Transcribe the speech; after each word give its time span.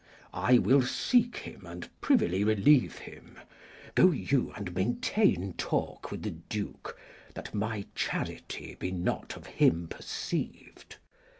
I 0.33 0.57
will 0.57 0.81
seek 0.81 1.37
him 1.37 1.67
and 1.67 1.87
privily 2.01 2.43
relieve 2.43 2.97
him. 2.97 3.37
Go 3.93 4.09
you 4.09 4.51
and 4.55 4.73
maintain 4.73 5.53
talk 5.59 6.09
with 6.09 6.23
the 6.23 6.31
Duke, 6.31 6.97
that 7.35 7.53
my 7.53 7.85
charity 7.93 8.75
be 8.79 8.89
not 8.91 9.37
of 9.37 9.45
him 9.45 9.87
perceived. 9.89 10.95